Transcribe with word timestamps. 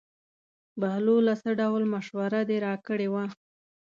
بهلوله 0.79 1.33
څه 1.41 1.49
ډول 1.61 1.83
مشوره 1.93 2.41
دې 2.49 2.57
راکړې 2.65 3.07
وه. 3.13 3.25